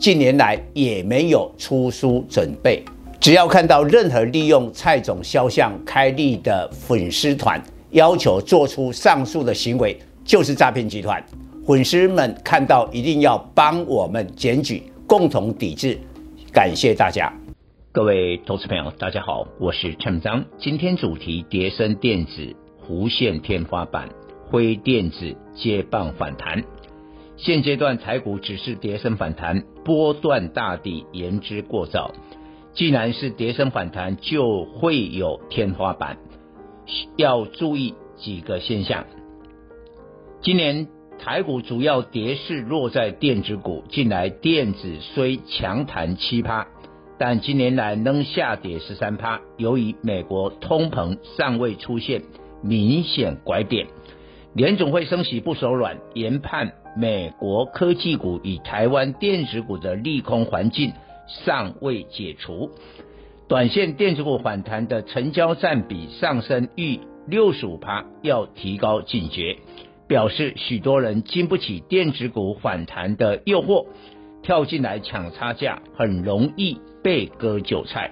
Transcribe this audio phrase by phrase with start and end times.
[0.00, 2.82] 近年来也没有出书准备。
[3.20, 11.22] 只要看到任何利用蔡总肖像开立的粉丝团，要求做出上述的行为，就是诈骗集团。
[11.66, 15.98] 粉丝们看到一定要帮我们检举，共同抵制。
[16.50, 17.30] 感谢大家。
[17.92, 20.42] 各位投资朋友，大家好，我是陈章。
[20.58, 22.56] 今天主题：叠升电子
[22.88, 24.08] 弧线天花板，
[24.48, 26.64] 辉电子接棒反弹。
[27.42, 32.12] 现阶段台股只是跌升反弹，波段大底言之过早。
[32.74, 36.18] 既然是跌升反弹，就会有天花板，
[37.16, 39.06] 要注意几个现象。
[40.42, 40.86] 今年
[41.18, 46.66] 台股主要跌势落在电子股，近来电子虽强弹七趴。
[47.18, 52.22] 但今年来仍下跌十三趴，由于美国通膨尚未出现
[52.62, 53.86] 明显拐点，
[54.54, 60.92] 联总会升息不手软，研判美国科技股与台湾电子股的利空环境
[61.26, 62.70] 尚未解除，
[63.48, 69.58] 短线电子股反弹的成交占比上升逾六十五趴，要提高警觉，
[70.08, 73.86] 表示许多人经不起电子股反弹的诱惑。
[74.42, 78.10] 跳进来抢差价，很容易被割韭菜。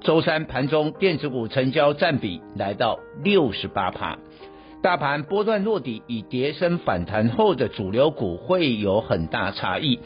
[0.00, 4.18] 周三盘中电子股成交占比来到六十八趴，
[4.82, 10.00] 大盘波段落底，与跌升反弹后的主流股会有很大差异。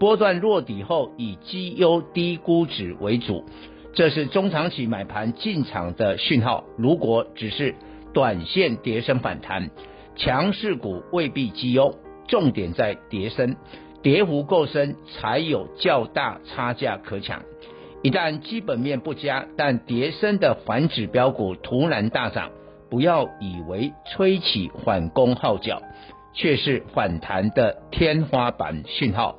[0.00, 3.44] 波段落底后以绩优低估值为主，
[3.92, 6.64] 这是中长期买盘进场的讯号。
[6.78, 7.74] 如果只是
[8.14, 9.70] 短线跌升反弹，
[10.16, 11.94] 强势股未必绩优，
[12.26, 13.56] 重点在跌升。
[14.02, 17.42] 跌幅够深，才有较大差价可抢。
[18.02, 22.50] 一旦基本面不佳，但跌升的反指标股突然大涨，
[22.94, 25.82] 不要以为吹起反攻号角，
[26.32, 29.34] 却是反弹的天花板讯号。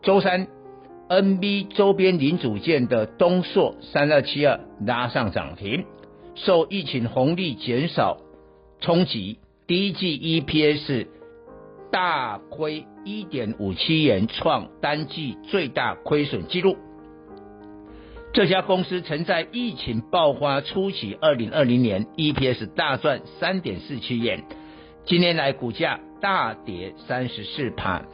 [0.00, 0.46] 周三
[1.08, 5.86] ，NB 周边零组件的东硕三二七二拉上涨停，
[6.36, 8.18] 受疫情红利减少
[8.78, 11.08] 冲击，第一季 EPS。
[11.90, 16.76] 大亏一点五七元，创单季最大亏损记录。
[18.32, 24.44] 这家公司曾在疫情爆发初期，二零二零年 EPS 大赚三点四七元，
[25.04, 28.04] 今年来股价大跌三十四趴。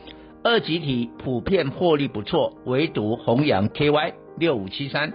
[0.42, 5.12] 二集体普遍获利不错，唯独弘扬 KY 六五七三，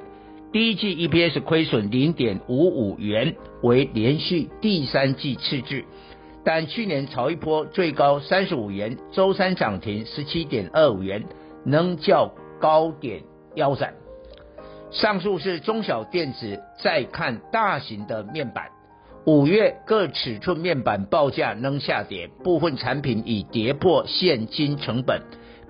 [0.51, 5.83] 第一季 EPS 亏损零点五五元，为连续第三季赤字。
[6.45, 11.23] 但去年炒一波最高三十五元，周三涨停十七点二五元，
[11.65, 13.23] 能较高点
[13.55, 13.95] 腰斩。
[14.91, 18.69] 上述是中小电子，再看大型的面板，
[19.25, 25.21] 五月各尺寸面板报价仍下跌，部分产品已跌破现金成本，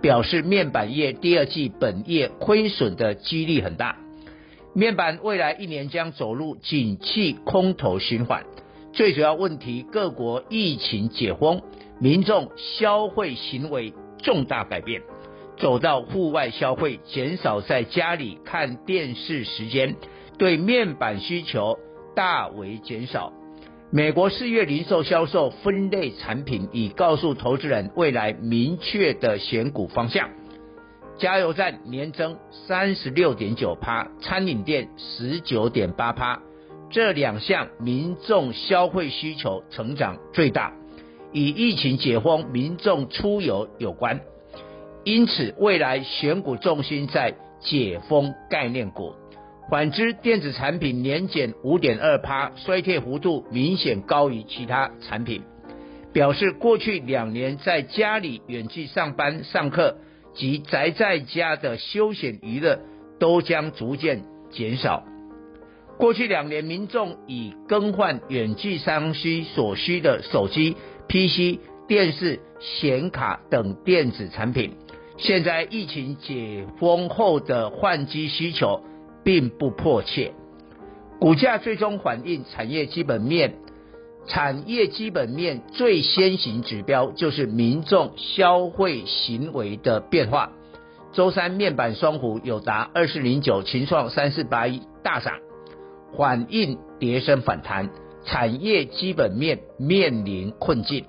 [0.02, 3.96] 表示面板业第二季本业亏损的几率很大。
[4.74, 8.44] 面板未来一年将走入景气空头循环。
[8.92, 11.62] 最主要问题，各国疫情解封，
[12.00, 15.04] 民众消费行为重大改变，
[15.62, 19.96] 走到户外消费，减少在家里看电视时间，
[20.40, 21.78] 对面板需求
[22.16, 23.32] 大为减少。
[23.92, 30.32] 美国四月零售销售分类产品已告诉投资人未来明确的选股方向。
[31.20, 36.42] 加油站年增三十六点九趴，餐饮店十九点八趴。
[36.90, 40.74] 这两项民众消费需求成长最大，
[41.32, 44.22] 与疫情解封、民众出游有关。
[45.04, 49.16] 因此，未来选股重心在解封概念股。
[49.70, 55.42] 反之，电子产品年减五点二趴，衰退幅度明显高于其他产品，
[56.12, 59.98] 表示过去两年在家里远距上班、上课
[60.36, 62.80] 及宅在家的休闲娱乐
[63.20, 65.04] 都将逐渐减少。
[65.98, 70.76] 过去两年，民众已更换远距商需所需的手机、
[71.08, 74.74] PC、电视、显卡等电子产品。
[75.24, 78.82] 现在疫情解封后的换机需求
[79.24, 80.34] 并不迫切。
[81.20, 83.54] 股价最终反映产业基本面，
[84.26, 90.54] 产业基本面最先行指标就是民众消费行为的变化。
[91.14, 95.36] 周三面板双虎有达二四零九、群创三四八一大涨，
[96.18, 97.92] 反应跌升反弹，
[98.26, 101.06] 产业基本面面临困境。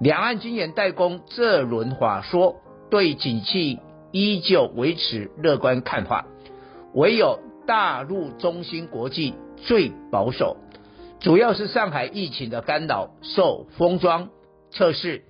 [0.00, 2.56] 两岸晶圆代工这轮话说
[2.90, 3.78] 对景气
[4.12, 6.26] 依旧维持乐观看法，
[6.94, 10.56] 唯有大陆中芯国际最保守，
[11.20, 14.28] 主要是上海疫情的干扰，受封装、
[14.70, 15.24] 测试、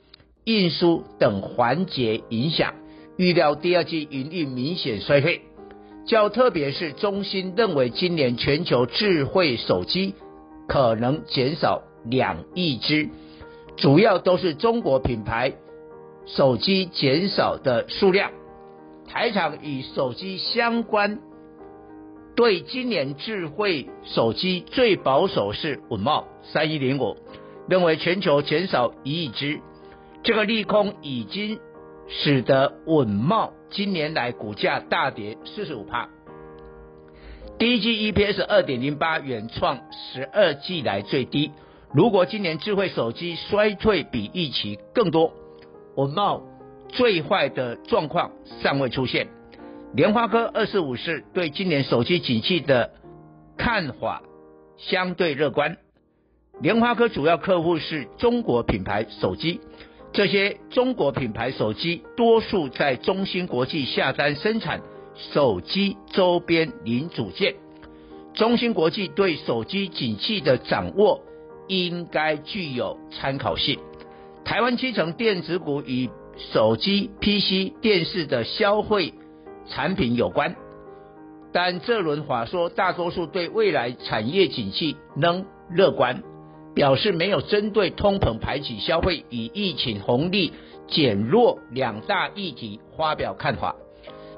[0.45, 2.75] 运输等环节影响，
[3.17, 5.43] 预料第二季营运明显衰退。
[6.07, 10.15] 较特别是中芯认为，今年全球智慧手机
[10.67, 13.11] 可能减少两亿只。
[13.77, 15.53] 主要都是中国品牌
[16.37, 18.31] 手机减少的数量。
[19.07, 21.19] 台厂与手机相关，
[22.37, 27.17] 对今年智慧手机最保守是稳懋三一零五，
[27.69, 29.61] 认为全球减少一亿只，
[30.23, 31.59] 这个利空已经
[32.07, 36.11] 使得稳懋今年来股价大跌四十五趴。
[37.59, 41.51] 第一季 EPS 二点零八元，创十二季来最低。
[41.95, 45.33] 如果今年智慧手机衰退比预期更多，
[45.99, 46.43] 稳懋
[46.91, 48.31] 最坏的状况
[48.63, 49.27] 尚未出现。
[49.95, 52.93] 联发科二四五四对今年手机景气的
[53.57, 54.23] 看法
[54.77, 55.77] 相对乐观。
[56.61, 59.61] 联发科主要客户是中国品牌手机，
[60.13, 64.81] 这些中国品牌手机多数在中芯国际下单生产
[65.17, 67.57] 手机周边零组件。
[68.35, 71.23] 中芯国际对手机景气的掌握。
[71.71, 73.79] 应该具有参考性。
[74.49, 76.09] 台湾七成电子股与
[76.39, 79.13] 手机、PC、电视的消费
[79.69, 80.57] 产品有关，
[81.53, 86.23] 但这轮话说，大多数对未来产业景气仍乐观，
[86.75, 90.55] 表示没有针对通膨排挤消费与疫情红利
[90.87, 93.77] 减弱两大议题发表看法，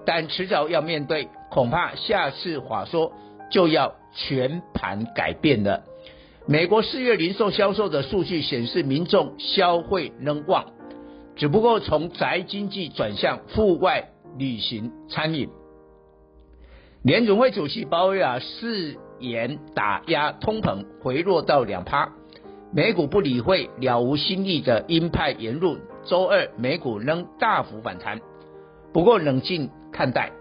[0.05, 3.13] 但迟早要面对，恐怕下次话说
[3.49, 5.85] 就要全盘改变了。
[6.51, 10.65] 美国四月零售销售的数据显示，民众消费仍旺，
[11.37, 15.49] 只不过从宅经济转向户外旅行、餐饮。
[17.05, 22.11] 联准会主席鲍威尔誓言打压通膨，回落到两趴。
[22.75, 28.19] 美股不理会了无新意的鹰派言论，周二美股仍大幅反弹，
[28.93, 30.33] 不过冷静看待。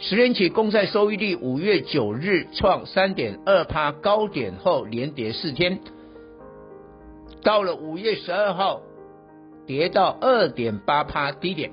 [0.00, 5.80] 十年期公债收益率五月九日创三点二趴高点后连跌四天，
[7.42, 8.80] 到了五月十二号
[9.66, 11.72] 跌到二点八趴低点，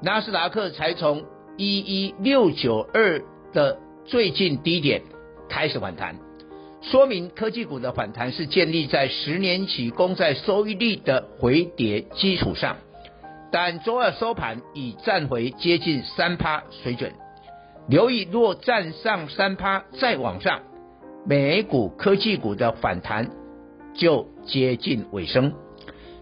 [0.00, 1.24] 纳斯达克才从
[1.56, 3.20] 一一六九二
[3.52, 5.02] 的最近低点
[5.48, 6.20] 开始反弹，
[6.82, 12.76] 说明科技股的反弹是建立在十年期公债收益率的回跌基础上，
[13.50, 17.12] 但周二收盘已站回接近三趴水准。
[17.88, 20.62] 留意，若站上三趴再往上，
[21.24, 23.30] 美股科技股的反弹
[23.94, 25.54] 就接近尾声。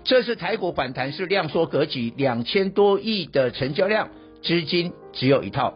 [0.02, 4.10] 这次台股反弹是量缩格局，两千多亿的成交量，
[4.42, 5.72] 资金只有一套，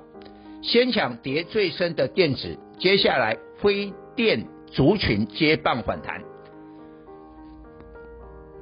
[0.60, 6.22] 先抢跌最深的电子，接下来非电族群接棒反弹，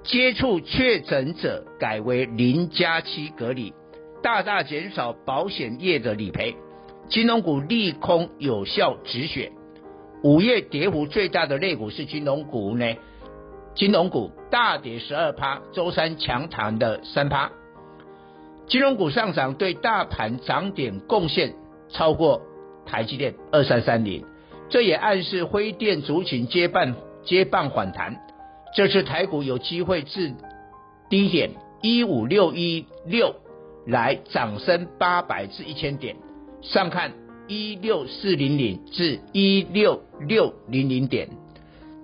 [0.04, 3.74] 接触确诊者改为零加七隔离，
[4.22, 6.54] 大大减少保险业的理赔。
[7.08, 9.52] 金融股利空有效止血，
[10.22, 12.96] 五月跌幅最大的类股是金融股呢？
[13.76, 17.52] 金融股大跌十二趴，周三强弹的三趴。
[18.66, 21.54] 金融股上涨对大盘涨点贡献
[21.88, 22.42] 超过
[22.84, 24.24] 台积电二三三零，
[24.68, 28.16] 这也暗示灰电族群接棒接棒反弹。
[28.74, 30.34] 这次台股有机会至
[31.08, 31.50] 低点
[31.82, 33.36] 一五六一六
[33.86, 36.16] 来涨升八百至一千点。
[36.70, 37.12] 上看
[37.46, 41.28] 一六四零零至一六六零零点，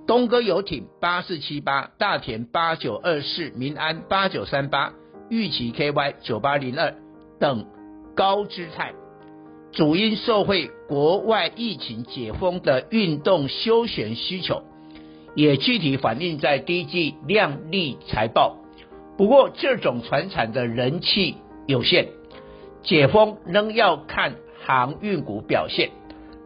[0.07, 4.93] 东哥游艇八四七八，大田八九二四，民安八九三八，
[5.29, 6.95] 玉期 KY 九八零二
[7.41, 7.67] 等
[8.15, 8.93] 高姿态，
[9.73, 14.63] 主因受惠国外疫情解封的运动休闲需求，
[15.35, 18.59] 也具体反映在第一季亮丽财报。
[19.19, 21.35] 不过这种传产的人气
[21.67, 22.11] 有限，
[22.85, 24.37] 解封仍要看。
[24.65, 25.91] 航运股表现，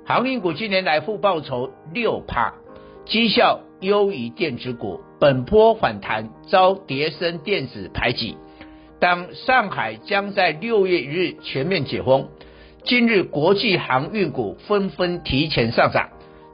[0.05, 2.55] 航运股今年来复报酬六趴，
[3.05, 8.37] 绩效优于电子股，本波反弹遭跌升电子排挤。
[8.99, 12.29] 当上海将在六月一日全面解封，
[12.85, 16.09] 今日国际航运股纷纷提前上涨，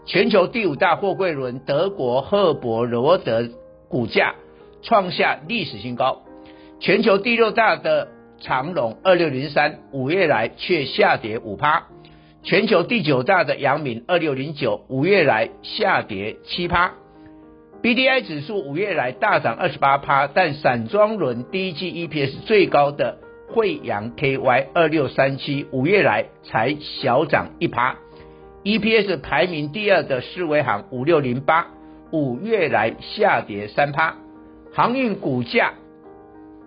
[0.07, 3.49] 全球第五大货柜轮德国赫伯罗德
[3.89, 4.35] 股价
[4.83, 6.23] 创下历史新高，
[6.81, 8.09] 全球第六大的
[8.43, 11.85] 长荣二六零三五月来却下跌五趴，
[12.43, 16.93] 全球第九大的阳明二六零九五月来下跌七趴
[17.83, 23.19] ，BDI 指数五月来大涨二十八趴，但散装轮第一季 EPS 最高的
[23.49, 27.97] 惠阳 KY 二六三七五月来才小涨一趴
[28.65, 31.69] ，EPS 排名第二的世威行五六零八
[32.11, 34.17] 五月来下跌三趴，
[34.73, 35.75] 航运股价。